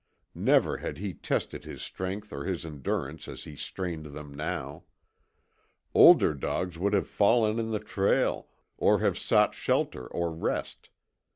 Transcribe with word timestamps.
Never 0.33 0.77
had 0.77 0.97
he 0.97 1.13
tested 1.13 1.63
his 1.63 1.83
strength 1.83 2.33
or 2.33 2.43
his 2.45 2.65
endurance 2.65 3.27
as 3.27 3.43
he 3.43 3.55
strained 3.55 4.07
them 4.07 4.33
now. 4.33 4.81
Older 5.93 6.33
dogs 6.33 6.79
would 6.79 6.93
have 6.93 7.07
fallen 7.07 7.59
in 7.59 7.69
the 7.69 7.79
trail 7.79 8.47
or 8.79 9.01
have 9.01 9.15
sought 9.15 9.53
shelter 9.53 10.07
or 10.07 10.33
rest. 10.33 10.89